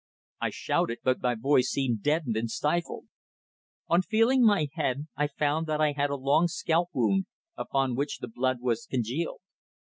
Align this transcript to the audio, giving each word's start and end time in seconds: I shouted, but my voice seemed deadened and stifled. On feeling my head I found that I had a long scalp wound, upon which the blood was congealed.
I 0.39 0.49
shouted, 0.49 0.97
but 1.03 1.21
my 1.21 1.35
voice 1.35 1.69
seemed 1.69 2.01
deadened 2.01 2.35
and 2.35 2.49
stifled. 2.49 3.05
On 3.87 4.01
feeling 4.01 4.43
my 4.43 4.67
head 4.73 5.05
I 5.15 5.27
found 5.27 5.67
that 5.67 5.79
I 5.79 5.91
had 5.91 6.09
a 6.09 6.15
long 6.15 6.47
scalp 6.47 6.89
wound, 6.91 7.27
upon 7.55 7.93
which 7.95 8.17
the 8.17 8.27
blood 8.27 8.61
was 8.61 8.87
congealed. 8.89 9.41